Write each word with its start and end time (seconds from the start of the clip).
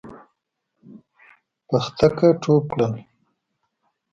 پختکه 1.67 2.27
ټوپ 2.41 2.65
کړل. 2.73 2.93